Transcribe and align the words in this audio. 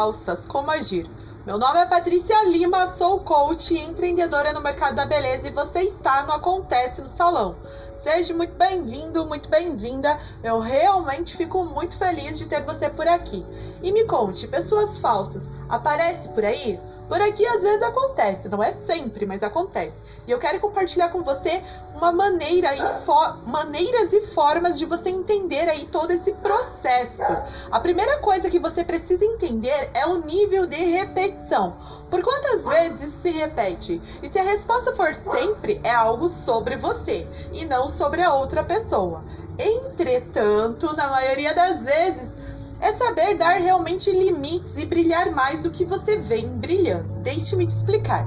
Falsas, 0.00 0.46
como 0.46 0.70
agir? 0.70 1.06
Meu 1.44 1.58
nome 1.58 1.78
é 1.78 1.84
Patrícia 1.84 2.48
Lima, 2.48 2.90
sou 2.96 3.20
coach 3.20 3.74
e 3.74 3.84
empreendedora 3.84 4.50
no 4.50 4.62
mercado 4.62 4.94
da 4.94 5.04
beleza 5.04 5.48
e 5.48 5.52
você 5.52 5.80
está 5.80 6.22
no 6.22 6.32
Acontece 6.32 7.02
no 7.02 7.08
Salão. 7.10 7.54
Seja 8.02 8.32
muito 8.32 8.54
bem-vindo, 8.54 9.26
muito 9.26 9.50
bem-vinda. 9.50 10.18
Eu 10.42 10.58
realmente 10.58 11.36
fico 11.36 11.66
muito 11.66 11.98
feliz 11.98 12.38
de 12.38 12.46
ter 12.46 12.64
você 12.64 12.88
por 12.88 13.06
aqui. 13.06 13.44
E 13.82 13.92
me 13.92 14.04
conte, 14.04 14.46
pessoas 14.46 14.98
falsas 14.98 15.48
aparece 15.68 16.28
por 16.30 16.44
aí? 16.44 16.78
Por 17.08 17.20
aqui 17.20 17.44
às 17.44 17.62
vezes 17.62 17.82
acontece, 17.82 18.48
não 18.48 18.62
é 18.62 18.72
sempre, 18.86 19.26
mas 19.26 19.42
acontece. 19.42 20.00
E 20.28 20.30
eu 20.30 20.38
quero 20.38 20.60
compartilhar 20.60 21.08
com 21.08 21.24
você 21.24 21.60
uma 21.94 22.12
maneira 22.12 22.72
e 22.74 23.50
maneiras 23.50 24.12
e 24.12 24.20
formas 24.28 24.78
de 24.78 24.84
você 24.84 25.08
entender 25.10 25.68
aí 25.68 25.86
todo 25.86 26.12
esse 26.12 26.32
processo. 26.34 27.22
A 27.70 27.80
primeira 27.80 28.18
coisa 28.18 28.48
que 28.48 28.60
você 28.60 28.84
precisa 28.84 29.24
entender 29.24 29.90
é 29.92 30.06
o 30.06 30.18
nível 30.18 30.66
de 30.66 30.76
repetição. 30.76 31.74
Por 32.08 32.22
quantas 32.22 32.64
vezes 32.64 33.02
isso 33.02 33.22
se 33.22 33.30
repete? 33.30 34.00
E 34.22 34.28
se 34.28 34.38
a 34.38 34.44
resposta 34.44 34.92
for 34.92 35.12
sempre, 35.14 35.80
é 35.82 35.92
algo 35.92 36.28
sobre 36.28 36.76
você 36.76 37.26
e 37.52 37.64
não 37.64 37.88
sobre 37.88 38.22
a 38.22 38.34
outra 38.34 38.62
pessoa. 38.62 39.24
Entretanto, 39.58 40.94
na 40.94 41.08
maioria 41.08 41.54
das 41.54 41.80
vezes, 41.82 42.39
é 42.80 42.92
saber 42.94 43.36
dar 43.36 43.60
realmente 43.60 44.10
limites 44.10 44.76
e 44.76 44.86
brilhar 44.86 45.30
mais 45.30 45.60
do 45.60 45.70
que 45.70 45.84
você 45.84 46.16
vem 46.16 46.48
brilhando. 46.58 47.08
Deixe-me 47.20 47.66
te 47.66 47.76
explicar. 47.76 48.26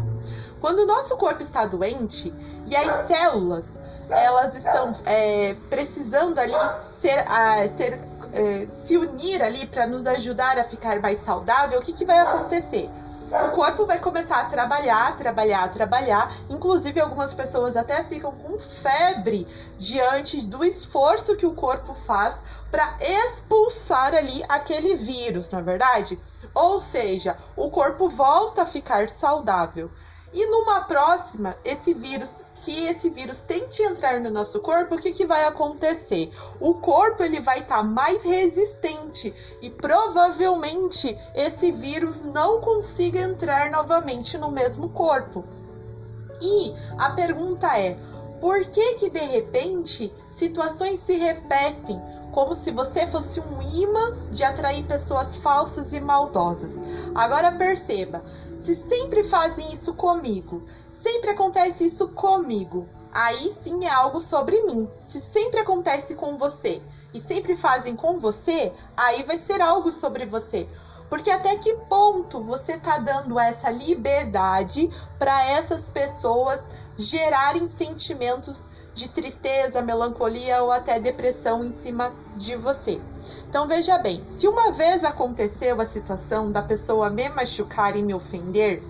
Quando 0.62 0.80
o 0.80 0.86
nosso 0.86 1.18
corpo 1.18 1.42
está 1.42 1.66
doente 1.66 2.34
e 2.68 2.76
as 2.76 3.08
células 3.08 3.66
elas 4.10 4.56
estão 4.56 4.94
é, 5.06 5.56
precisando 5.70 6.38
ali 6.40 6.54
ser, 7.02 7.20
a, 7.28 7.68
ser 7.70 8.00
é, 8.34 8.68
se 8.84 8.98
unir 8.98 9.42
ali 9.42 9.66
para 9.68 9.88
nos 9.88 10.06
ajudar 10.08 10.58
a 10.58 10.64
ficar 10.64 11.00
mais 11.00 11.24
saudável, 11.24 11.80
o 11.80 11.82
que, 11.82 11.94
que 11.94 12.06
vai 12.06 12.20
acontecer? 12.20 12.90
O 13.32 13.50
corpo 13.50 13.86
vai 13.86 13.98
começar 13.98 14.42
a 14.42 14.46
trabalhar, 14.46 15.16
trabalhar, 15.18 15.72
trabalhar. 15.72 16.32
Inclusive, 16.50 17.00
algumas 17.00 17.34
pessoas 17.34 17.76
até 17.76 18.04
ficam 18.04 18.32
com 18.32 18.60
febre 18.60 19.48
diante 19.76 20.46
do 20.46 20.64
esforço 20.64 21.36
que 21.36 21.46
o 21.46 21.56
corpo 21.56 21.96
faz 21.96 22.36
para 22.74 22.98
expulsar 23.00 24.16
ali 24.16 24.44
aquele 24.50 24.96
vírus, 24.96 25.48
não 25.52 25.60
é 25.60 25.62
verdade? 25.62 26.20
Ou 26.56 26.80
seja, 26.80 27.38
o 27.56 27.70
corpo 27.70 28.10
volta 28.10 28.64
a 28.64 28.66
ficar 28.66 29.08
saudável. 29.12 29.92
E 30.34 30.48
numa 30.48 30.82
próxima, 30.82 31.56
esse 31.64 31.94
vírus, 31.94 32.32
que 32.62 32.86
esse 32.86 33.12
vírus 33.12 33.42
tente 33.42 33.84
entrar 33.84 34.20
no 34.20 34.32
nosso 34.32 34.60
corpo, 34.60 34.96
o 34.96 34.98
que, 34.98 35.12
que 35.12 35.28
vai 35.28 35.46
acontecer? 35.46 36.34
O 36.60 36.74
corpo 36.74 37.22
ele 37.22 37.40
vai 37.42 37.60
estar 37.60 37.78
tá 37.78 37.84
mais 37.84 38.24
resistente 38.24 39.32
e 39.62 39.70
provavelmente 39.70 41.16
esse 41.36 41.72
vírus 41.72 42.22
não 42.24 42.60
consiga 42.60 43.20
entrar 43.20 43.70
novamente 43.70 44.36
no 44.36 44.50
mesmo 44.50 44.90
corpo. 44.90 45.46
E 46.42 46.74
a 46.98 47.12
pergunta 47.12 47.68
é: 47.78 47.96
por 48.42 48.66
que 48.66 48.96
que 48.96 49.12
de 49.12 49.20
repente 49.20 50.12
situações 50.36 51.02
se 51.02 51.14
repetem? 51.18 52.13
Como 52.34 52.56
se 52.56 52.72
você 52.72 53.06
fosse 53.06 53.40
um 53.40 53.62
imã 53.62 54.18
de 54.32 54.44
atrair 54.44 54.84
pessoas 54.86 55.36
falsas 55.36 55.94
e 55.94 56.00
maldosas. 56.00 56.72
Agora 57.14 57.52
perceba, 57.52 58.24
se 58.60 58.76
sempre 58.76 59.24
fazem 59.24 59.72
isso 59.72 59.94
comigo, 59.94 60.64
sempre 61.02 61.30
acontece 61.30 61.86
isso 61.86 62.08
comigo, 62.10 62.88
aí 63.12 63.56
sim 63.64 63.86
é 63.86 63.92
algo 63.92 64.20
sobre 64.20 64.60
mim. 64.64 64.90
Se 65.06 65.22
sempre 65.22 65.60
acontece 65.60 66.16
com 66.16 66.36
você 66.36 66.82
e 67.14 67.22
sempre 67.22 67.56
fazem 67.56 67.96
com 67.96 68.20
você, 68.20 68.74
aí 68.98 69.22
vai 69.24 69.38
ser 69.38 69.62
algo 69.62 69.92
sobre 69.92 70.26
você. 70.26 70.68
Porque 71.12 71.30
até 71.30 71.56
que 71.58 71.76
ponto 71.88 72.42
você 72.42 72.74
está 72.74 72.98
dando 72.98 73.40
essa 73.40 73.70
liberdade 73.70 74.92
para 75.20 75.46
essas 75.46 75.88
pessoas 75.88 76.60
gerarem 76.98 77.68
sentimentos 77.68 78.64
de 78.94 79.10
tristeza, 79.10 79.82
melancolia 79.82 80.62
ou 80.64 80.72
até 80.72 81.00
depressão 81.00 81.64
em 81.64 81.72
cima 81.72 82.14
de 82.36 82.56
você. 82.56 83.02
Então 83.50 83.68
veja 83.68 83.98
bem, 83.98 84.24
se 84.30 84.48
uma 84.48 84.72
vez 84.72 85.04
aconteceu 85.04 85.80
a 85.80 85.86
situação 85.86 86.52
da 86.52 86.62
pessoa 86.62 87.10
me 87.10 87.28
machucar 87.30 87.96
e 87.96 88.04
me 88.04 88.14
ofender, 88.14 88.84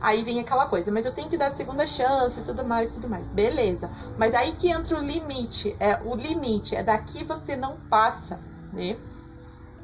aí 0.00 0.22
vem 0.22 0.40
aquela 0.40 0.66
coisa, 0.66 0.90
mas 0.90 1.06
eu 1.06 1.12
tenho 1.12 1.28
que 1.28 1.36
dar 1.36 1.54
segunda 1.54 1.86
chance 1.86 2.40
e 2.40 2.42
tudo 2.42 2.64
mais, 2.64 2.90
tudo 2.90 3.08
mais. 3.08 3.26
Beleza. 3.28 3.90
Mas 4.18 4.34
aí 4.34 4.52
que 4.52 4.70
entra 4.70 4.98
o 4.98 5.02
limite, 5.02 5.76
é 5.78 5.98
o 6.04 6.14
limite 6.14 6.76
é 6.76 6.82
daqui 6.82 7.24
você 7.24 7.56
não 7.56 7.76
passa, 7.88 8.38
né? 8.72 8.96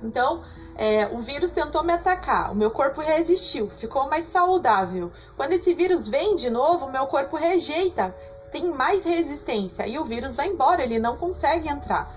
Então, 0.02 0.42
é, 0.76 1.06
o 1.06 1.18
vírus 1.20 1.50
tentou 1.50 1.82
me 1.82 1.92
atacar, 1.92 2.52
o 2.52 2.54
meu 2.54 2.70
corpo 2.70 3.00
resistiu, 3.00 3.68
ficou 3.70 4.08
mais 4.08 4.26
saudável. 4.26 5.10
Quando 5.36 5.52
esse 5.52 5.72
vírus 5.72 6.06
vem 6.06 6.36
de 6.36 6.50
novo, 6.50 6.86
o 6.86 6.92
meu 6.92 7.06
corpo 7.06 7.36
rejeita 7.36 8.14
tem 8.56 8.72
mais 8.72 9.04
resistência 9.04 9.86
e 9.86 9.98
o 9.98 10.04
vírus 10.04 10.34
vai 10.34 10.48
embora, 10.48 10.82
ele 10.82 10.98
não 10.98 11.18
consegue 11.18 11.68
entrar. 11.68 12.10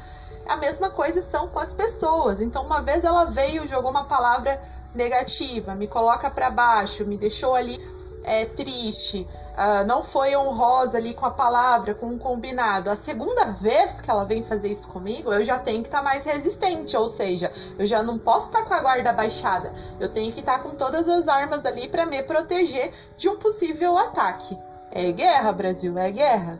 A 0.47 0.55
mesma 0.55 0.89
coisa 0.89 1.21
são 1.21 1.49
com 1.49 1.59
as 1.59 1.73
pessoas. 1.73 2.39
Então, 2.39 2.63
uma 2.63 2.81
vez 2.81 3.03
ela 3.03 3.25
veio, 3.25 3.67
jogou 3.67 3.91
uma 3.91 4.05
palavra 4.05 4.59
negativa, 4.95 5.75
me 5.75 5.85
coloca 5.85 6.29
para 6.29 6.49
baixo, 6.49 7.05
me 7.05 7.17
deixou 7.17 7.53
ali 7.55 7.77
é, 8.23 8.45
triste, 8.45 9.27
uh, 9.53 9.85
não 9.85 10.01
foi 10.01 10.35
honrosa 10.35 10.97
ali 10.97 11.13
com 11.13 11.25
a 11.25 11.31
palavra, 11.31 11.93
com 11.93 12.07
o 12.07 12.17
combinado. 12.17 12.89
A 12.89 12.95
segunda 12.95 13.51
vez 13.51 13.99
que 14.01 14.09
ela 14.09 14.23
vem 14.23 14.41
fazer 14.41 14.69
isso 14.69 14.87
comigo, 14.87 15.33
eu 15.33 15.43
já 15.43 15.59
tenho 15.59 15.81
que 15.81 15.89
estar 15.89 15.99
tá 15.99 16.03
mais 16.03 16.23
resistente, 16.23 16.95
ou 16.95 17.09
seja, 17.09 17.51
eu 17.77 17.85
já 17.85 18.01
não 18.01 18.17
posso 18.17 18.47
estar 18.47 18.59
tá 18.59 18.65
com 18.65 18.73
a 18.73 18.79
guarda 18.79 19.11
baixada. 19.11 19.73
Eu 19.99 20.07
tenho 20.07 20.31
que 20.31 20.39
estar 20.39 20.57
tá 20.57 20.63
com 20.63 20.69
todas 20.71 21.07
as 21.09 21.27
armas 21.27 21.65
ali 21.65 21.89
para 21.89 22.05
me 22.05 22.23
proteger 22.23 22.91
de 23.17 23.27
um 23.27 23.37
possível 23.37 23.97
ataque. 23.97 24.57
É 24.91 25.11
guerra, 25.11 25.51
Brasil, 25.51 25.97
é 25.97 26.11
guerra. 26.11 26.59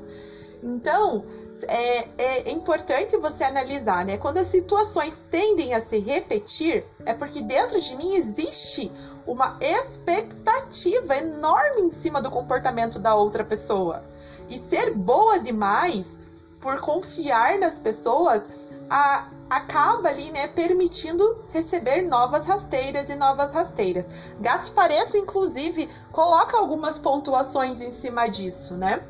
Então, 0.62 1.24
é, 1.68 2.08
é, 2.18 2.52
importante 2.52 3.18
você 3.18 3.44
analisar, 3.44 4.06
né? 4.06 4.18
Quando 4.18 4.38
as 4.38 4.48
situações 4.48 5.24
tendem 5.30 5.74
a 5.74 5.82
se 5.82 6.00
repetir, 6.00 6.86
é 7.06 7.14
porque 7.14 7.42
dentro 7.42 7.80
de 7.80 7.96
mim 7.96 8.16
existe 8.16 8.92
uma 9.26 9.58
expectativa 9.60 11.18
enorme 11.18 11.82
em 11.82 11.90
cima 11.90 12.22
do 12.22 12.32
comportamento 12.32 13.00
da 13.00 13.16
outra 13.16 13.44
pessoa. 13.44 14.04
E 14.50 14.58
ser 14.58 14.94
boa 14.96 15.40
demais 15.40 16.18
por 16.60 16.80
confiar 16.80 17.60
nas 17.60 17.78
pessoas 17.78 18.44
a, 18.90 19.28
acaba 19.50 20.10
ali, 20.10 20.32
né, 20.32 20.48
permitindo 20.48 21.44
receber 21.50 22.04
novas 22.04 22.46
rasteiras 22.46 23.10
e 23.10 23.16
novas 23.16 23.52
rasteiras. 23.52 24.34
Gaspareto, 24.40 25.18
inclusive, 25.18 25.90
coloca 26.12 26.58
algumas 26.58 27.00
pontuações 27.00 27.82
em 27.82 27.92
cima 27.92 28.28
disso, 28.28 28.76
né? 28.76 29.04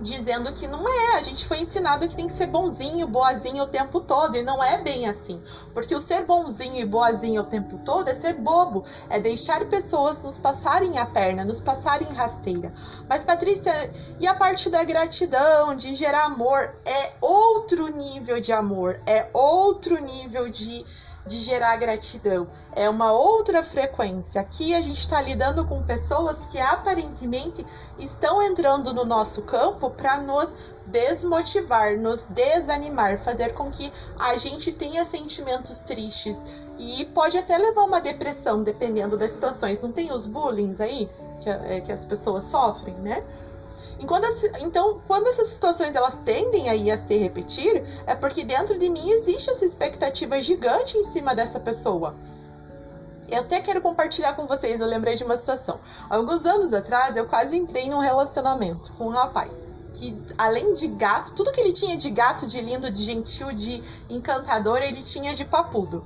Dizendo 0.00 0.52
que 0.52 0.66
não 0.66 0.88
é, 0.88 1.16
a 1.16 1.22
gente 1.22 1.46
foi 1.46 1.60
ensinado 1.60 2.06
que 2.08 2.16
tem 2.16 2.26
que 2.26 2.32
ser 2.32 2.46
bonzinho, 2.46 3.06
boazinho 3.06 3.64
o 3.64 3.66
tempo 3.66 4.00
todo, 4.00 4.36
e 4.36 4.42
não 4.42 4.62
é 4.62 4.78
bem 4.78 5.08
assim. 5.08 5.42
Porque 5.74 5.94
o 5.94 6.00
ser 6.00 6.24
bonzinho 6.24 6.76
e 6.76 6.84
boazinho 6.84 7.42
o 7.42 7.46
tempo 7.46 7.78
todo 7.84 8.08
é 8.08 8.14
ser 8.14 8.34
bobo, 8.34 8.84
é 9.10 9.18
deixar 9.18 9.64
pessoas 9.66 10.20
nos 10.20 10.38
passarem 10.38 10.98
a 10.98 11.06
perna, 11.06 11.44
nos 11.44 11.60
passarem 11.60 12.08
rasteira. 12.12 12.72
Mas, 13.08 13.24
Patrícia, 13.24 13.72
e 14.20 14.26
a 14.26 14.34
parte 14.34 14.70
da 14.70 14.84
gratidão, 14.84 15.76
de 15.76 15.94
gerar 15.94 16.24
amor, 16.24 16.74
é 16.84 17.12
outro 17.20 17.88
nível 17.88 18.40
de 18.40 18.52
amor, 18.52 19.00
é 19.06 19.28
outro 19.32 19.98
nível 20.02 20.48
de 20.48 20.84
de 21.28 21.36
gerar 21.36 21.76
gratidão. 21.76 22.48
É 22.74 22.88
uma 22.88 23.12
outra 23.12 23.62
frequência. 23.62 24.40
Aqui 24.40 24.74
a 24.74 24.80
gente 24.80 24.98
está 24.98 25.20
lidando 25.20 25.64
com 25.66 25.82
pessoas 25.82 26.38
que 26.50 26.58
aparentemente 26.58 27.64
estão 27.98 28.42
entrando 28.42 28.92
no 28.94 29.04
nosso 29.04 29.42
campo 29.42 29.90
para 29.90 30.20
nos 30.20 30.48
desmotivar, 30.86 31.98
nos 31.98 32.24
desanimar, 32.30 33.18
fazer 33.18 33.52
com 33.52 33.70
que 33.70 33.92
a 34.18 34.36
gente 34.36 34.72
tenha 34.72 35.04
sentimentos 35.04 35.80
tristes 35.80 36.42
e 36.78 37.04
pode 37.06 37.36
até 37.36 37.58
levar 37.58 37.82
uma 37.82 38.00
depressão, 38.00 38.62
dependendo 38.62 39.16
das 39.16 39.32
situações. 39.32 39.82
Não 39.82 39.92
tem 39.92 40.12
os 40.12 40.26
bullying 40.26 40.74
aí 40.78 41.10
que, 41.40 41.50
é, 41.50 41.80
que 41.80 41.92
as 41.92 42.06
pessoas 42.06 42.44
sofrem, 42.44 42.94
né? 42.94 43.22
Então, 44.60 45.00
quando 45.06 45.26
essas 45.26 45.48
situações 45.48 45.94
elas 45.94 46.16
tendem 46.24 46.68
aí 46.68 46.90
a 46.90 46.98
se 46.98 47.16
repetir, 47.16 47.84
é 48.06 48.14
porque 48.14 48.44
dentro 48.44 48.78
de 48.78 48.88
mim 48.88 49.10
existe 49.10 49.50
essa 49.50 49.64
expectativa 49.64 50.40
gigante 50.40 50.96
em 50.96 51.04
cima 51.04 51.34
dessa 51.34 51.58
pessoa. 51.58 52.14
Eu 53.28 53.40
até 53.40 53.60
quero 53.60 53.82
compartilhar 53.82 54.34
com 54.34 54.46
vocês, 54.46 54.80
eu 54.80 54.86
lembrei 54.86 55.14
de 55.14 55.24
uma 55.24 55.36
situação. 55.36 55.78
Alguns 56.08 56.46
anos 56.46 56.72
atrás, 56.72 57.16
eu 57.16 57.26
quase 57.26 57.56
entrei 57.56 57.90
num 57.90 57.98
relacionamento 57.98 58.92
com 58.94 59.06
um 59.06 59.10
rapaz 59.10 59.52
que 59.98 60.16
além 60.36 60.72
de 60.74 60.86
gato, 60.86 61.34
tudo 61.34 61.50
que 61.50 61.60
ele 61.60 61.72
tinha 61.72 61.96
de 61.96 62.10
gato, 62.10 62.46
de 62.46 62.60
lindo, 62.60 62.90
de 62.90 63.02
gentil, 63.02 63.52
de 63.52 63.82
encantador, 64.08 64.78
ele 64.78 65.02
tinha 65.02 65.34
de 65.34 65.44
papudo. 65.44 66.04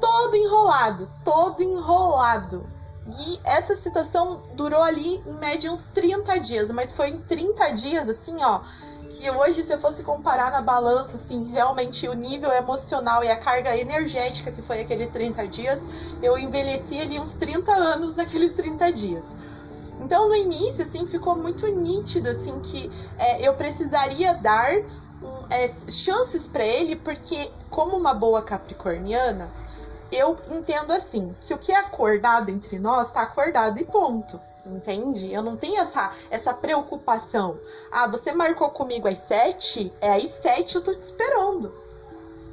Todo 0.00 0.36
enrolado, 0.36 1.10
todo 1.24 1.62
enrolado. 1.62 2.66
E 3.16 3.40
essa 3.44 3.74
situação 3.76 4.42
durou 4.52 4.82
ali 4.82 5.22
em 5.26 5.32
média 5.38 5.72
uns 5.72 5.84
30 5.94 6.38
dias, 6.40 6.70
mas 6.70 6.92
foi 6.92 7.08
em 7.08 7.18
30 7.20 7.70
dias 7.70 8.08
assim, 8.08 8.36
ó, 8.42 8.60
que 9.08 9.30
hoje, 9.30 9.62
se 9.62 9.72
eu 9.72 9.80
fosse 9.80 10.02
comparar 10.02 10.50
na 10.50 10.60
balança, 10.60 11.16
assim, 11.16 11.50
realmente 11.50 12.06
o 12.06 12.12
nível 12.12 12.52
emocional 12.52 13.24
e 13.24 13.30
a 13.30 13.36
carga 13.36 13.74
energética 13.76 14.52
que 14.52 14.60
foi 14.60 14.80
aqueles 14.80 15.10
30 15.10 15.48
dias, 15.48 15.80
eu 16.22 16.36
envelheci 16.36 17.00
ali 17.00 17.18
uns 17.18 17.32
30 17.32 17.72
anos 17.72 18.16
naqueles 18.16 18.52
30 18.52 18.92
dias. 18.92 19.24
Então, 20.00 20.28
no 20.28 20.34
início, 20.34 20.84
assim, 20.84 21.06
ficou 21.06 21.36
muito 21.36 21.66
nítido, 21.66 22.28
assim, 22.28 22.60
que 22.60 22.92
é, 23.18 23.48
eu 23.48 23.54
precisaria 23.54 24.34
dar 24.34 24.70
um, 25.22 25.46
é, 25.50 25.68
chances 25.90 26.46
para 26.46 26.64
ele, 26.64 26.94
porque, 26.94 27.50
como 27.70 27.96
uma 27.96 28.14
boa 28.14 28.42
capricorniana, 28.42 29.50
eu 30.12 30.36
entendo 30.50 30.92
assim, 30.92 31.34
que 31.40 31.54
o 31.54 31.58
que 31.58 31.72
é 31.72 31.76
acordado 31.76 32.50
entre 32.50 32.78
nós, 32.78 33.10
tá 33.10 33.22
acordado 33.22 33.78
e 33.78 33.84
ponto. 33.84 34.40
Entende? 34.66 35.32
Eu 35.32 35.42
não 35.42 35.56
tenho 35.56 35.80
essa, 35.80 36.10
essa 36.30 36.52
preocupação. 36.52 37.58
Ah, 37.90 38.06
você 38.06 38.32
marcou 38.32 38.68
comigo 38.70 39.08
às 39.08 39.18
sete? 39.18 39.90
É 40.00 40.12
às 40.12 40.24
sete 40.24 40.76
eu 40.76 40.84
tô 40.84 40.92
te 40.94 41.02
esperando 41.02 41.87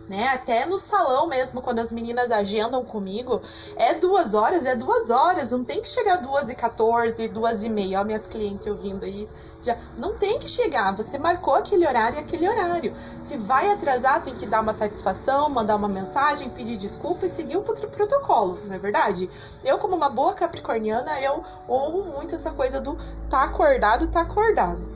né? 0.07 0.27
Até 0.29 0.65
no 0.65 0.77
salão 0.77 1.27
mesmo, 1.27 1.61
quando 1.61 1.79
as 1.79 1.91
meninas 1.91 2.31
agendam 2.31 2.83
comigo, 2.83 3.41
é 3.75 3.95
duas 3.95 4.33
horas, 4.33 4.65
é 4.65 4.75
duas 4.75 5.09
horas, 5.09 5.51
não 5.51 5.63
tem 5.63 5.81
que 5.81 5.89
chegar 5.89 6.17
duas 6.17 6.49
e 6.49 6.55
quatorze, 6.55 7.27
duas 7.27 7.63
e 7.63 7.69
meia, 7.69 8.01
ó, 8.01 8.03
minhas 8.03 8.27
clientes 8.27 8.67
ouvindo 8.67 9.03
aí. 9.05 9.27
Já, 9.63 9.75
não 9.97 10.13
tem 10.13 10.37
que 10.37 10.47
chegar, 10.47 10.95
você 10.95 11.17
marcou 11.17 11.55
aquele 11.55 11.87
horário 11.87 12.19
e 12.19 12.21
aquele 12.21 12.47
horário. 12.47 12.93
Se 13.25 13.35
vai 13.35 13.71
atrasar, 13.71 14.21
tem 14.21 14.35
que 14.35 14.45
dar 14.45 14.61
uma 14.61 14.75
satisfação, 14.75 15.49
mandar 15.49 15.75
uma 15.75 15.87
mensagem, 15.87 16.49
pedir 16.49 16.77
desculpa 16.77 17.25
e 17.25 17.29
seguir 17.29 17.57
o 17.57 17.63
protocolo, 17.63 18.59
não 18.65 18.75
é 18.75 18.77
verdade? 18.77 19.27
Eu, 19.63 19.79
como 19.79 19.95
uma 19.95 20.09
boa 20.09 20.35
capricorniana, 20.35 21.19
eu 21.19 21.43
honro 21.67 22.03
muito 22.03 22.35
essa 22.35 22.51
coisa 22.51 22.79
do 22.79 22.95
tá 23.27 23.43
acordado, 23.45 24.05
tá 24.07 24.21
acordado. 24.21 24.87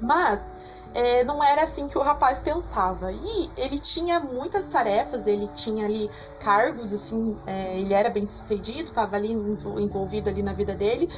Mas 0.00 0.40
é, 0.94 1.24
não 1.24 1.42
era 1.42 1.62
assim 1.62 1.86
que 1.86 1.96
o 1.96 2.02
rapaz 2.02 2.40
pensava. 2.40 3.12
E 3.12 3.50
ele 3.56 3.78
tinha 3.78 4.20
muitas 4.20 4.66
tarefas, 4.66 5.26
ele 5.26 5.48
tinha 5.48 5.86
ali 5.86 6.10
cargos, 6.40 6.92
assim, 6.92 7.36
é, 7.46 7.78
ele 7.78 7.94
era 7.94 8.10
bem 8.10 8.26
sucedido, 8.26 8.90
estava 8.90 9.16
ali 9.16 9.32
envolvido 9.32 10.28
ali 10.28 10.42
na 10.42 10.52
vida 10.52 10.74
dele. 10.74 11.08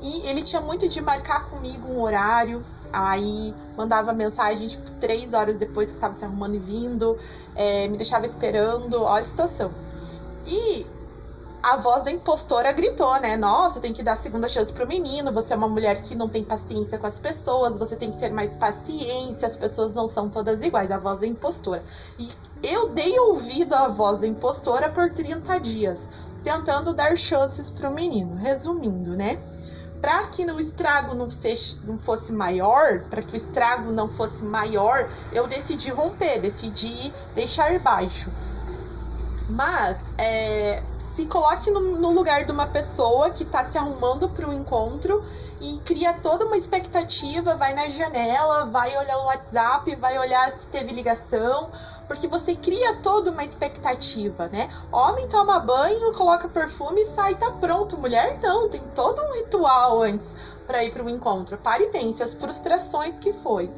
E 0.00 0.26
ele 0.26 0.42
tinha 0.42 0.60
muito 0.60 0.88
de 0.88 1.00
marcar 1.00 1.48
comigo 1.48 1.88
um 1.88 2.02
horário, 2.02 2.64
aí 2.92 3.54
mandava 3.76 4.12
mensagem 4.12 4.66
tipo 4.66 4.90
três 5.00 5.32
horas 5.32 5.56
depois 5.56 5.90
que 5.90 5.96
estava 5.96 6.12
se 6.14 6.24
arrumando 6.24 6.56
e 6.56 6.58
vindo, 6.58 7.16
é, 7.54 7.86
me 7.88 7.96
deixava 7.96 8.26
esperando, 8.26 9.02
olha 9.02 9.20
a 9.20 9.24
situação. 9.24 9.70
E 10.44 10.84
a 11.62 11.76
voz 11.76 12.02
da 12.02 12.10
impostora 12.10 12.72
gritou, 12.72 13.20
né? 13.20 13.36
Nossa, 13.36 13.78
tem 13.78 13.92
que 13.92 14.02
dar 14.02 14.16
segunda 14.16 14.48
chance 14.48 14.72
pro 14.72 14.86
menino. 14.86 15.32
Você 15.32 15.52
é 15.52 15.56
uma 15.56 15.68
mulher 15.68 16.02
que 16.02 16.14
não 16.14 16.28
tem 16.28 16.42
paciência 16.42 16.98
com 16.98 17.06
as 17.06 17.20
pessoas. 17.20 17.78
Você 17.78 17.94
tem 17.94 18.10
que 18.10 18.18
ter 18.18 18.32
mais 18.32 18.56
paciência. 18.56 19.46
As 19.46 19.56
pessoas 19.56 19.94
não 19.94 20.08
são 20.08 20.28
todas 20.28 20.60
iguais. 20.64 20.90
A 20.90 20.98
voz 20.98 21.20
da 21.20 21.26
impostora. 21.26 21.84
E 22.18 22.28
eu 22.64 22.88
dei 22.88 23.16
ouvido 23.20 23.74
à 23.74 23.86
voz 23.86 24.18
da 24.18 24.26
impostora 24.26 24.88
por 24.88 25.12
30 25.12 25.58
dias, 25.60 26.08
tentando 26.42 26.92
dar 26.92 27.16
chances 27.16 27.70
pro 27.70 27.92
menino. 27.92 28.34
Resumindo, 28.34 29.16
né? 29.16 29.38
Para 30.00 30.26
que 30.26 30.44
o 30.44 30.58
estrago 30.58 31.14
não, 31.14 31.30
seja, 31.30 31.76
não 31.84 31.96
fosse 31.96 32.32
maior, 32.32 33.04
para 33.08 33.22
que 33.22 33.34
o 33.34 33.36
estrago 33.36 33.92
não 33.92 34.08
fosse 34.08 34.42
maior, 34.42 35.08
eu 35.32 35.46
decidi 35.46 35.92
romper, 35.92 36.40
decidi 36.40 37.12
deixar 37.36 37.78
baixo. 37.78 38.28
Mas 39.50 39.96
é, 40.18 40.82
se 41.12 41.26
coloque 41.26 41.70
no, 41.70 41.98
no 41.98 42.10
lugar 42.10 42.44
de 42.44 42.52
uma 42.52 42.66
pessoa 42.66 43.30
que 43.30 43.42
está 43.42 43.64
se 43.64 43.76
arrumando 43.76 44.30
para 44.30 44.48
o 44.48 44.52
encontro 44.52 45.22
e 45.60 45.78
cria 45.84 46.14
toda 46.14 46.46
uma 46.46 46.56
expectativa, 46.56 47.54
vai 47.54 47.74
na 47.74 47.88
janela, 47.90 48.64
vai 48.66 48.96
olhar 48.96 49.18
o 49.18 49.26
WhatsApp, 49.26 49.94
vai 49.96 50.18
olhar 50.18 50.58
se 50.58 50.66
teve 50.68 50.92
ligação, 50.92 51.70
porque 52.08 52.26
você 52.26 52.54
cria 52.54 52.96
toda 52.96 53.30
uma 53.30 53.44
expectativa, 53.44 54.48
né? 54.48 54.68
Homem 54.90 55.28
toma 55.28 55.60
banho, 55.60 56.12
coloca 56.14 56.48
perfume 56.48 57.02
e 57.02 57.06
sai, 57.06 57.34
tá 57.34 57.50
pronto. 57.52 57.98
Mulher 57.98 58.38
não, 58.42 58.68
tem 58.68 58.80
todo 58.94 59.20
um 59.22 59.34
ritual 59.34 60.02
antes 60.02 60.26
para 60.66 60.82
ir 60.82 60.92
para 60.92 61.04
o 61.04 61.10
encontro. 61.10 61.58
Pare 61.58 61.84
e 61.84 61.88
pense 61.88 62.22
as 62.22 62.34
frustrações 62.34 63.18
que 63.18 63.32
foi. 63.32 63.70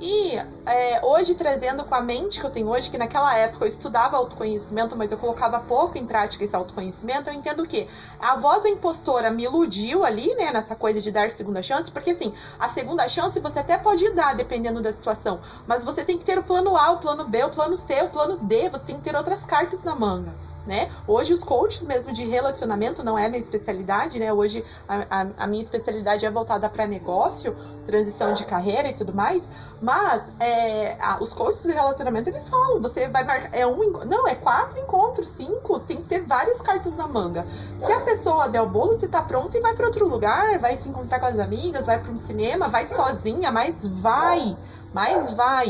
E 0.00 0.36
é, 0.66 1.00
hoje, 1.02 1.34
trazendo 1.34 1.82
com 1.84 1.94
a 1.94 2.02
mente 2.02 2.38
que 2.38 2.46
eu 2.46 2.50
tenho 2.50 2.68
hoje, 2.68 2.90
que 2.90 2.98
naquela 2.98 3.34
época 3.36 3.64
eu 3.64 3.68
estudava 3.68 4.16
autoconhecimento, 4.16 4.94
mas 4.94 5.10
eu 5.10 5.16
colocava 5.16 5.58
pouco 5.60 5.96
em 5.96 6.04
prática 6.04 6.44
esse 6.44 6.54
autoconhecimento, 6.54 7.30
eu 7.30 7.34
entendo 7.34 7.66
que 7.66 7.88
a 8.20 8.36
voz 8.36 8.62
da 8.62 8.68
impostora 8.68 9.30
me 9.30 9.44
iludiu 9.44 10.04
ali, 10.04 10.34
né, 10.34 10.52
nessa 10.52 10.76
coisa 10.76 11.00
de 11.00 11.10
dar 11.10 11.30
segunda 11.30 11.62
chance, 11.62 11.90
porque 11.90 12.10
assim, 12.10 12.30
a 12.58 12.68
segunda 12.68 13.08
chance 13.08 13.40
você 13.40 13.60
até 13.60 13.78
pode 13.78 14.10
dar, 14.10 14.34
dependendo 14.34 14.82
da 14.82 14.92
situação, 14.92 15.40
mas 15.66 15.82
você 15.82 16.04
tem 16.04 16.18
que 16.18 16.24
ter 16.24 16.38
o 16.38 16.42
plano 16.42 16.76
A, 16.76 16.90
o 16.90 16.98
plano 16.98 17.24
B, 17.24 17.44
o 17.44 17.50
plano 17.50 17.76
C, 17.76 18.02
o 18.02 18.10
plano 18.10 18.36
D, 18.36 18.68
você 18.68 18.84
tem 18.84 18.96
que 18.96 19.02
ter 19.02 19.16
outras 19.16 19.46
cartas 19.46 19.82
na 19.82 19.94
manga 19.94 20.34
né? 20.66 20.90
Hoje 21.06 21.32
os 21.32 21.44
coaches 21.44 21.82
mesmo 21.82 22.12
de 22.12 22.24
relacionamento 22.24 23.02
não 23.02 23.16
é 23.16 23.28
minha 23.28 23.42
especialidade, 23.42 24.18
né? 24.18 24.32
Hoje 24.32 24.64
a, 24.88 24.96
a, 25.10 25.26
a 25.38 25.46
minha 25.46 25.62
especialidade 25.62 26.26
é 26.26 26.30
voltada 26.30 26.68
para 26.68 26.86
negócio, 26.86 27.54
transição 27.86 28.34
de 28.34 28.44
carreira 28.44 28.88
e 28.88 28.94
tudo 28.94 29.14
mais. 29.14 29.44
Mas 29.80 30.22
é, 30.40 30.96
a, 31.00 31.18
os 31.20 31.34
coaches 31.34 31.62
de 31.62 31.72
relacionamento 31.72 32.28
eles 32.30 32.48
falam, 32.48 32.80
você 32.80 33.08
vai 33.08 33.24
marcar 33.24 33.50
é 33.52 33.66
um, 33.66 33.92
não 34.06 34.26
é 34.26 34.34
quatro 34.34 34.78
encontros, 34.78 35.28
cinco, 35.28 35.78
tem 35.80 35.98
que 35.98 36.04
ter 36.04 36.26
várias 36.26 36.60
cartas 36.60 36.94
na 36.96 37.06
manga. 37.06 37.46
Se 37.84 37.92
a 37.92 38.00
pessoa 38.00 38.48
der 38.48 38.62
o 38.62 38.68
bolo, 38.68 38.94
você 38.94 39.06
tá 39.06 39.22
pronto 39.22 39.56
e 39.56 39.60
vai 39.60 39.74
para 39.74 39.86
outro 39.86 40.08
lugar, 40.08 40.58
vai 40.58 40.76
se 40.76 40.88
encontrar 40.88 41.20
com 41.20 41.26
as 41.26 41.38
amigas, 41.38 41.86
vai 41.86 42.00
para 42.00 42.10
um 42.10 42.18
cinema, 42.18 42.68
vai 42.68 42.86
sozinha, 42.86 43.50
mas 43.52 43.74
vai, 43.86 44.56
mas 44.94 45.34
vai, 45.34 45.68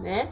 né? 0.00 0.28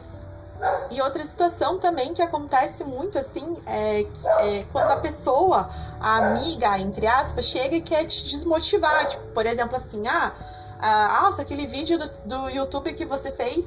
E 0.91 1.01
outra 1.01 1.23
situação 1.23 1.79
também 1.79 2.13
que 2.13 2.21
acontece 2.21 2.83
muito 2.83 3.17
assim 3.17 3.53
é, 3.65 4.01
é, 4.39 4.65
quando 4.71 4.91
a 4.91 4.97
pessoa, 4.97 5.69
a 5.99 6.17
amiga, 6.17 6.77
entre 6.79 7.07
aspas, 7.07 7.45
chega 7.45 7.75
e 7.75 7.81
quer 7.81 8.05
te 8.05 8.23
desmotivar. 8.29 9.07
Tipo, 9.07 9.27
por 9.27 9.45
exemplo, 9.45 9.75
assim, 9.75 10.07
ah, 10.07 10.31
ah 10.79 11.21
nossa, 11.23 11.41
aquele 11.41 11.65
vídeo 11.67 11.97
do, 11.97 12.09
do 12.25 12.49
YouTube 12.49 12.93
que 12.93 13.05
você 13.05 13.31
fez 13.31 13.65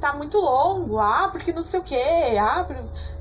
tá 0.00 0.12
muito 0.12 0.38
longo, 0.38 0.98
ah, 0.98 1.28
porque 1.30 1.52
não 1.52 1.62
sei 1.62 1.80
o 1.80 1.82
que, 1.82 1.96
ah, 2.38 2.66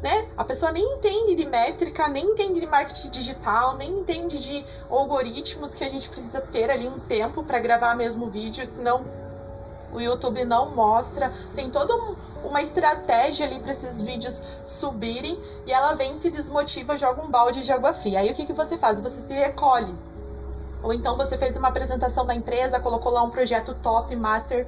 né? 0.01 0.29
A 0.37 0.43
pessoa 0.43 0.71
nem 0.71 0.83
entende 0.93 1.35
de 1.35 1.45
métrica, 1.45 2.07
nem 2.07 2.23
entende 2.23 2.59
de 2.59 2.67
marketing 2.67 3.09
digital, 3.09 3.77
nem 3.77 3.89
entende 3.89 4.39
de 4.39 4.65
algoritmos 4.89 5.73
que 5.73 5.83
a 5.83 5.89
gente 5.89 6.09
precisa 6.09 6.39
ter 6.39 6.69
ali 6.69 6.87
um 6.87 6.99
tempo 6.99 7.43
para 7.43 7.59
gravar 7.59 7.95
mesmo 7.95 8.29
vídeo, 8.29 8.65
senão 8.65 9.03
o 9.91 9.99
YouTube 9.99 10.43
não 10.45 10.75
mostra. 10.75 11.31
Tem 11.55 11.69
todo 11.69 11.93
um 11.93 12.15
uma 12.47 12.61
estratégia 12.61 13.45
ali 13.45 13.59
para 13.59 13.71
esses 13.71 14.01
vídeos 14.01 14.41
subirem 14.65 15.39
e 15.65 15.71
ela 15.71 15.93
vem 15.93 16.17
te 16.17 16.29
desmotiva, 16.29 16.97
joga 16.97 17.23
um 17.23 17.29
balde 17.29 17.63
de 17.63 17.71
água 17.71 17.93
fria. 17.93 18.19
Aí 18.19 18.31
o 18.31 18.35
que, 18.35 18.45
que 18.45 18.53
você 18.53 18.77
faz? 18.77 18.99
Você 18.99 19.21
se 19.21 19.33
recolhe. 19.33 19.93
Ou 20.81 20.93
então 20.93 21.17
você 21.17 21.37
fez 21.37 21.57
uma 21.57 21.67
apresentação 21.67 22.25
da 22.25 22.33
empresa, 22.33 22.79
colocou 22.79 23.11
lá 23.11 23.23
um 23.23 23.29
projeto 23.29 23.73
top, 23.75 24.15
master, 24.15 24.67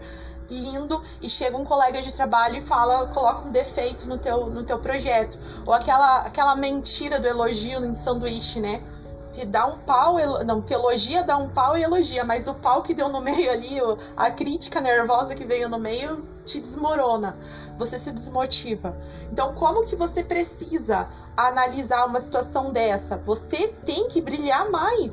lindo, 0.50 1.02
e 1.22 1.30
chega 1.30 1.56
um 1.56 1.64
colega 1.64 2.02
de 2.02 2.12
trabalho 2.12 2.58
e 2.58 2.62
fala, 2.62 3.08
coloca 3.08 3.48
um 3.48 3.52
defeito 3.52 4.08
no 4.08 4.18
teu, 4.18 4.48
no 4.48 4.64
teu 4.64 4.80
projeto. 4.80 5.38
Ou 5.66 5.74
aquela, 5.74 6.22
aquela 6.22 6.56
mentira 6.56 7.20
do 7.20 7.28
elogio 7.28 7.86
em 7.86 7.96
sanduíche, 7.96 8.60
né? 8.60 8.82
Te 9.32 9.46
dá 9.46 9.66
um 9.66 9.78
pau, 9.80 10.16
não, 10.44 10.62
te 10.62 10.74
elogia, 10.74 11.24
dá 11.24 11.38
um 11.38 11.50
pau 11.50 11.78
e 11.78 11.84
elogia, 11.84 12.24
mas 12.24 12.48
o 12.48 12.54
pau 12.56 12.82
que 12.82 12.94
deu 12.94 13.10
no 13.10 13.22
meio 13.22 13.52
ali, 13.52 13.80
a 14.18 14.32
crítica 14.32 14.82
nervosa 14.82 15.36
que 15.36 15.46
veio 15.46 15.70
no 15.70 15.80
meio, 15.80 16.24
te 16.46 16.60
desmorona, 16.60 17.38
você 17.78 18.00
se 18.00 18.12
desmotiva. 18.12 18.96
Então, 19.32 19.54
como 19.54 19.86
que 19.86 19.96
você 19.96 20.24
precisa 20.24 21.08
analisar 21.38 22.06
uma 22.06 22.20
situação 22.20 22.72
dessa? 22.72 23.18
Você 23.18 23.68
tem 23.86 24.08
que 24.08 24.22
brilhar 24.22 24.70
mais. 24.70 25.12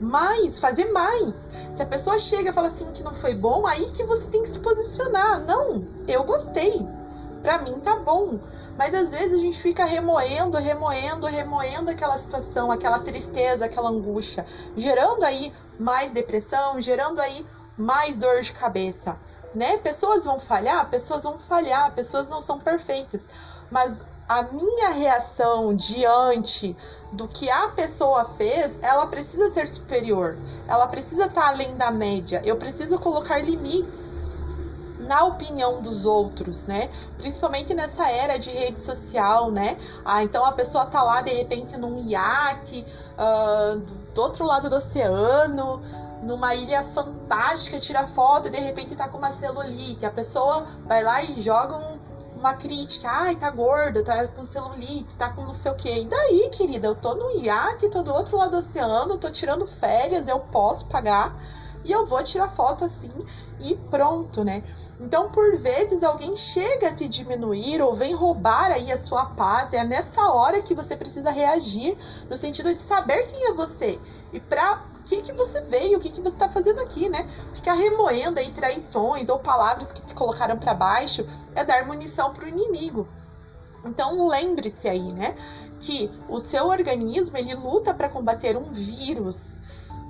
Mais, 0.00 0.58
fazer 0.58 0.90
mais. 0.92 1.34
Se 1.74 1.82
a 1.82 1.86
pessoa 1.86 2.18
chega 2.18 2.50
e 2.50 2.52
fala 2.52 2.68
assim 2.68 2.90
que 2.92 3.02
não 3.02 3.12
foi 3.12 3.34
bom, 3.34 3.66
aí 3.66 3.90
que 3.90 4.02
você 4.04 4.28
tem 4.28 4.42
que 4.42 4.48
se 4.48 4.58
posicionar. 4.58 5.40
Não, 5.40 5.84
eu 6.08 6.24
gostei. 6.24 6.88
Pra 7.42 7.58
mim 7.58 7.78
tá 7.80 7.96
bom. 7.96 8.38
Mas 8.76 8.94
às 8.94 9.10
vezes 9.10 9.34
a 9.34 9.38
gente 9.38 9.60
fica 9.60 9.84
remoendo, 9.84 10.56
remoendo, 10.56 11.26
remoendo 11.26 11.90
aquela 11.90 12.16
situação, 12.18 12.70
aquela 12.70 12.98
tristeza, 12.98 13.64
aquela 13.64 13.90
angústia, 13.90 14.46
gerando 14.76 15.24
aí 15.24 15.52
mais 15.78 16.12
depressão, 16.12 16.80
gerando 16.80 17.20
aí 17.20 17.46
mais 17.76 18.16
dor 18.16 18.40
de 18.40 18.52
cabeça 18.52 19.16
né? 19.54 19.78
Pessoas 19.78 20.24
vão 20.24 20.38
falhar, 20.38 20.88
pessoas 20.88 21.24
vão 21.24 21.38
falhar, 21.38 21.92
pessoas 21.92 22.28
não 22.28 22.40
são 22.40 22.58
perfeitas. 22.58 23.22
Mas 23.70 24.04
a 24.28 24.42
minha 24.42 24.90
reação 24.90 25.74
diante 25.74 26.76
do 27.12 27.26
que 27.26 27.50
a 27.50 27.68
pessoa 27.68 28.24
fez, 28.24 28.78
ela 28.80 29.06
precisa 29.06 29.50
ser 29.50 29.66
superior. 29.66 30.36
Ela 30.68 30.86
precisa 30.86 31.26
estar 31.26 31.48
além 31.48 31.76
da 31.76 31.90
média. 31.90 32.40
Eu 32.44 32.56
preciso 32.56 32.98
colocar 32.98 33.38
limites 33.38 34.09
na 35.10 35.24
opinião 35.24 35.82
dos 35.82 36.06
outros, 36.06 36.66
né? 36.66 36.88
Principalmente 37.18 37.74
nessa 37.74 38.08
era 38.08 38.38
de 38.38 38.48
rede 38.48 38.78
social, 38.78 39.50
né? 39.50 39.76
Ah, 40.04 40.22
então 40.22 40.46
a 40.46 40.52
pessoa 40.52 40.86
tá 40.86 41.02
lá 41.02 41.20
de 41.20 41.32
repente 41.32 41.76
num 41.76 42.08
iate 42.08 42.86
uh, 43.18 43.80
do 44.14 44.22
outro 44.22 44.44
lado 44.44 44.70
do 44.70 44.76
oceano, 44.76 45.80
numa 46.22 46.54
ilha 46.54 46.84
fantástica, 46.84 47.80
tira 47.80 48.06
foto 48.06 48.46
e 48.46 48.50
de 48.52 48.60
repente 48.60 48.94
tá 48.94 49.08
com 49.08 49.18
uma 49.18 49.32
celulite. 49.32 50.06
A 50.06 50.12
pessoa 50.12 50.64
vai 50.86 51.02
lá 51.02 51.20
e 51.24 51.40
joga 51.40 51.76
um, 51.76 51.98
uma 52.38 52.54
crítica. 52.54 53.10
Ai, 53.10 53.34
tá 53.34 53.50
gorda, 53.50 54.04
tá 54.04 54.28
com 54.28 54.46
celulite, 54.46 55.16
tá 55.16 55.30
com 55.30 55.42
não 55.42 55.52
sei 55.52 55.72
o 55.72 55.74
quê. 55.74 56.02
E 56.02 56.04
daí, 56.04 56.50
querida? 56.52 56.86
Eu 56.86 56.94
tô 56.94 57.16
no 57.16 57.32
iate, 57.40 57.88
tô 57.88 58.04
do 58.04 58.14
outro 58.14 58.36
lado 58.36 58.52
do 58.52 58.58
oceano, 58.58 59.18
tô 59.18 59.28
tirando 59.28 59.66
férias, 59.66 60.28
eu 60.28 60.38
posso 60.38 60.86
pagar 60.86 61.36
e 61.84 61.92
eu 61.92 62.06
vou 62.06 62.22
tirar 62.22 62.48
foto 62.48 62.84
assim 62.84 63.12
e 63.60 63.76
pronto, 63.90 64.42
né? 64.42 64.62
Então, 64.98 65.30
por 65.30 65.56
vezes, 65.58 66.02
alguém 66.02 66.34
chega 66.36 66.88
a 66.88 66.94
te 66.94 67.08
diminuir 67.08 67.80
ou 67.82 67.94
vem 67.94 68.14
roubar 68.14 68.70
aí 68.70 68.90
a 68.90 68.98
sua 68.98 69.26
paz. 69.26 69.72
É 69.72 69.84
nessa 69.84 70.22
hora 70.32 70.62
que 70.62 70.74
você 70.74 70.96
precisa 70.96 71.30
reagir, 71.30 71.96
no 72.28 72.36
sentido 72.36 72.72
de 72.72 72.80
saber 72.80 73.24
quem 73.24 73.48
é 73.48 73.54
você 73.54 73.98
e 74.32 74.40
para 74.40 74.82
que, 75.04 75.22
que 75.22 75.32
você 75.32 75.60
veio, 75.62 75.98
o 75.98 76.00
que, 76.00 76.10
que 76.10 76.20
você 76.20 76.34
está 76.34 76.48
fazendo 76.48 76.80
aqui, 76.80 77.08
né? 77.08 77.28
Ficar 77.54 77.74
remoendo 77.74 78.38
aí 78.38 78.50
traições 78.50 79.28
ou 79.28 79.38
palavras 79.38 79.92
que 79.92 80.02
te 80.02 80.14
colocaram 80.14 80.58
para 80.58 80.74
baixo 80.74 81.26
é 81.54 81.64
dar 81.64 81.86
munição 81.86 82.32
para 82.32 82.44
o 82.44 82.48
inimigo. 82.48 83.08
Então 83.84 84.28
lembre-se 84.28 84.88
aí, 84.88 85.12
né, 85.12 85.34
que 85.80 86.10
o 86.28 86.44
seu 86.44 86.66
organismo 86.66 87.36
ele 87.38 87.54
luta 87.54 87.94
para 87.94 88.10
combater 88.10 88.56
um 88.56 88.70
vírus 88.72 89.54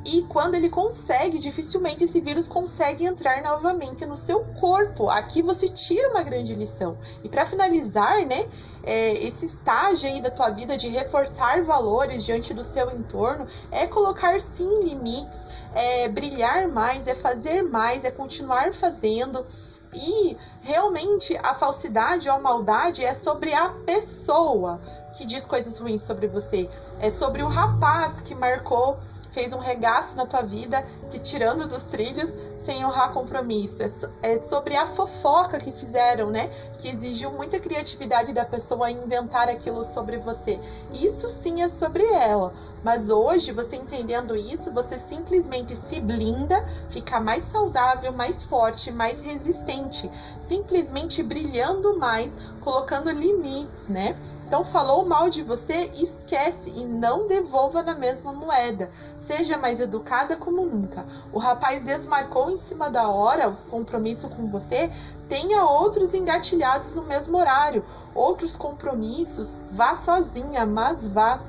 e 0.05 0.23
quando 0.23 0.55
ele 0.55 0.71
consegue, 0.71 1.39
dificilmente 1.39 2.05
esse 2.05 2.21
vírus 2.21 2.49
consegue 2.49 3.05
entrar 3.05 3.43
novamente 3.43 4.07
no 4.07 4.17
seu 4.17 4.41
corpo. 4.59 5.11
Aqui 5.11 5.43
você 5.43 5.69
tira 5.69 6.09
uma 6.09 6.23
grande 6.23 6.55
lição. 6.55 6.97
E 7.23 7.29
para 7.29 7.45
finalizar, 7.45 8.25
né, 8.25 8.49
é, 8.83 9.13
esse 9.25 9.45
estágio 9.45 10.09
aí 10.09 10.21
da 10.23 10.31
tua 10.31 10.51
vida 10.51 10.77
de 10.77 10.89
reforçar 10.89 11.63
valores 11.65 12.25
diante 12.25 12.55
do 12.55 12.65
seu 12.65 12.91
entorno 12.91 13.47
é 13.71 13.87
colocar 13.87 14.41
sim 14.41 14.85
limites, 14.85 15.39
é 15.75 16.09
brilhar 16.09 16.69
mais, 16.69 17.07
é 17.07 17.15
fazer 17.15 17.63
mais, 17.63 18.05
é 18.05 18.11
continuar 18.11 18.73
fazendo. 18.73 19.45
E 19.93 20.37
realmente 20.63 21.37
a 21.43 21.53
falsidade 21.53 22.29
ou 22.29 22.37
a 22.37 22.39
maldade 22.39 23.05
é 23.05 23.13
sobre 23.13 23.53
a 23.53 23.69
pessoa 23.85 24.81
que 25.15 25.27
diz 25.27 25.45
coisas 25.45 25.79
ruins 25.79 26.03
sobre 26.05 26.27
você. 26.27 26.71
É 27.01 27.11
sobre 27.11 27.43
o 27.43 27.49
rapaz 27.49 28.21
que 28.21 28.35
marcou 28.35 28.97
fez 29.33 29.53
um 29.53 29.59
regaço 29.59 30.17
na 30.17 30.27
tua 30.27 30.43
vida, 30.43 30.85
te 31.09 31.19
tirando 31.19 31.67
dos 31.67 31.85
trilhos 31.85 32.31
sem 32.65 32.85
honrar 32.85 33.13
compromisso. 33.13 33.83
É, 33.83 34.33
é 34.35 34.39
sobre 34.43 34.77
a 34.77 34.87
fofoca 34.87 35.59
que 35.59 35.73
fizeram, 35.73 36.31
né? 36.31 36.49
Que 36.79 36.89
exigiu 36.89 37.31
muita 37.33 37.59
criatividade 37.59 38.33
da 38.33 38.45
pessoa 38.45 38.91
inventar 38.91 39.49
aquilo 39.49 39.85
sobre 39.85 40.19
você. 40.19 40.59
Isso 40.93 41.29
sim 41.29 41.63
é 41.63 41.69
sobre 41.69 42.05
ela. 42.05 42.53
Mas 42.83 43.11
hoje, 43.11 43.53
você 43.53 43.77
entendendo 43.77 44.35
isso, 44.35 44.73
você 44.73 44.99
simplesmente 44.99 45.77
se 45.77 46.01
blinda, 46.01 46.65
fica 46.89 47.21
mais 47.21 47.45
saudável, 47.45 48.11
mais 48.13 48.43
forte, 48.43 48.91
mais 48.91 49.21
resistente, 49.21 50.11
simplesmente 50.49 51.23
brilhando 51.23 51.99
mais, 51.99 52.35
colocando 52.61 53.11
limites, 53.11 53.87
né? 53.89 54.17
Então, 54.47 54.65
falou 54.65 55.07
mal 55.07 55.29
de 55.29 55.43
você, 55.43 55.93
esquece 55.95 56.71
e 56.71 56.85
não 56.85 57.29
devolva 57.29 57.83
na 57.83 57.95
mesma 57.95 58.33
moeda. 58.33 58.91
Seja 59.19 59.59
mais 59.59 59.79
educada 59.79 60.35
como 60.35 60.65
nunca. 60.67 61.07
O 61.33 61.39
rapaz 61.39 61.85
desmarcou 61.85 62.51
em 62.51 62.57
cima 62.57 62.91
da 62.91 63.09
hora 63.09 63.49
o 63.51 63.57
compromisso 63.71 64.29
com 64.29 64.51
você, 64.51 64.91
tenha 65.29 65.65
outros 65.65 66.15
engatilhados 66.15 66.95
no 66.95 67.05
mesmo 67.05 67.39
horário, 67.39 67.85
outros 68.15 68.57
compromissos, 68.57 69.55
vá 69.71 69.95
sozinha, 69.95 70.67
mas 70.67 71.07
vá 71.07 71.41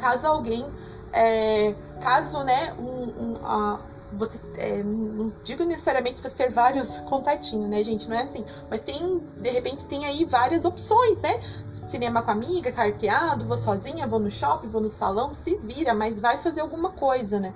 caso 0.00 0.26
alguém, 0.26 0.66
é, 1.12 1.74
caso, 2.00 2.42
né, 2.44 2.74
um, 2.78 3.22
um, 3.22 3.36
a, 3.44 3.80
você, 4.12 4.40
é, 4.56 4.82
não 4.82 5.30
digo 5.42 5.64
necessariamente 5.64 6.22
você 6.22 6.34
ter 6.34 6.50
vários 6.50 6.98
contatinhos, 7.00 7.68
né, 7.68 7.82
gente, 7.82 8.08
não 8.08 8.16
é 8.16 8.22
assim, 8.22 8.44
mas 8.70 8.80
tem, 8.80 9.22
de 9.36 9.50
repente, 9.50 9.84
tem 9.84 10.04
aí 10.06 10.24
várias 10.24 10.64
opções, 10.64 11.20
né, 11.20 11.40
cinema 11.72 12.22
com 12.22 12.30
amiga, 12.30 12.72
carteado, 12.72 13.44
vou 13.44 13.58
sozinha, 13.58 14.06
vou 14.06 14.18
no 14.18 14.30
shopping, 14.30 14.68
vou 14.68 14.80
no 14.80 14.90
salão, 14.90 15.32
se 15.34 15.56
vira, 15.56 15.94
mas 15.94 16.18
vai 16.18 16.38
fazer 16.38 16.60
alguma 16.60 16.90
coisa, 16.90 17.38
né, 17.38 17.52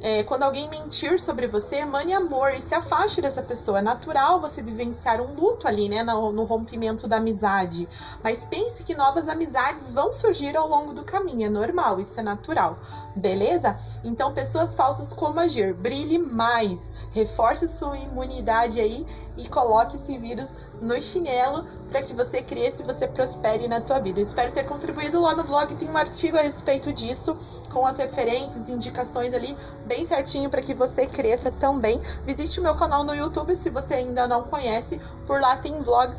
é, 0.00 0.22
quando 0.22 0.42
alguém 0.42 0.68
mentir 0.68 1.18
sobre 1.18 1.46
você, 1.46 1.84
mane 1.84 2.12
amor 2.12 2.52
e 2.54 2.60
se 2.60 2.74
afaste 2.74 3.20
dessa 3.20 3.42
pessoa. 3.42 3.78
É 3.78 3.82
natural 3.82 4.40
você 4.40 4.62
vivenciar 4.62 5.20
um 5.20 5.34
luto 5.34 5.66
ali, 5.66 5.88
né, 5.88 6.02
no, 6.02 6.32
no, 6.32 6.44
rompimento 6.44 7.08
da 7.08 7.16
amizade. 7.16 7.88
Mas 8.22 8.44
pense 8.44 8.84
que 8.84 8.94
novas 8.94 9.28
amizades 9.28 9.90
vão 9.90 10.12
surgir 10.12 10.56
ao 10.56 10.68
longo 10.68 10.92
do 10.92 11.02
caminho. 11.02 11.46
É 11.46 11.50
normal, 11.50 11.98
isso 11.98 12.20
é 12.20 12.22
natural. 12.22 12.78
Beleza? 13.14 13.78
Então, 14.04 14.34
pessoas 14.34 14.74
falsas, 14.74 15.14
como 15.14 15.40
agir? 15.40 15.72
Brilhe 15.72 16.18
mais. 16.18 16.92
Reforce 17.16 17.66
sua 17.66 17.96
imunidade 17.96 18.78
aí 18.78 19.06
e 19.38 19.48
coloque 19.48 19.96
esse 19.96 20.18
vírus 20.18 20.50
no 20.82 21.00
chinelo 21.00 21.64
para 21.88 22.02
que 22.02 22.12
você 22.12 22.42
cresça 22.42 22.82
e 22.82 22.84
você 22.84 23.08
prospere 23.08 23.66
na 23.66 23.80
tua 23.80 23.98
vida. 24.00 24.20
Eu 24.20 24.24
espero 24.26 24.52
ter 24.52 24.64
contribuído 24.64 25.22
lá 25.22 25.34
no 25.34 25.42
blog, 25.44 25.74
tem 25.76 25.88
um 25.88 25.96
artigo 25.96 26.36
a 26.36 26.42
respeito 26.42 26.92
disso, 26.92 27.34
com 27.72 27.86
as 27.86 27.96
referências, 27.96 28.68
indicações 28.68 29.32
ali, 29.32 29.56
bem 29.86 30.04
certinho 30.04 30.50
para 30.50 30.60
que 30.60 30.74
você 30.74 31.06
cresça 31.06 31.50
também. 31.50 31.98
Visite 32.26 32.60
o 32.60 32.62
meu 32.62 32.74
canal 32.74 33.02
no 33.02 33.14
YouTube 33.14 33.56
se 33.56 33.70
você 33.70 33.94
ainda 33.94 34.28
não 34.28 34.42
conhece, 34.42 35.00
por 35.26 35.40
lá 35.40 35.56
tem 35.56 35.82
vlogs 35.82 36.18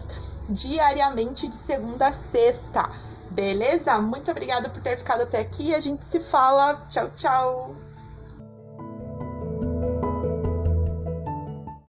diariamente 0.50 1.48
de 1.48 1.56
segunda 1.56 2.08
a 2.08 2.12
sexta. 2.12 2.90
Beleza? 3.30 4.02
Muito 4.02 4.32
obrigada 4.32 4.68
por 4.68 4.82
ter 4.82 4.98
ficado 4.98 5.22
até 5.22 5.42
aqui. 5.42 5.76
A 5.76 5.80
gente 5.80 6.04
se 6.06 6.20
fala. 6.20 6.84
Tchau, 6.90 7.12
tchau. 7.12 7.87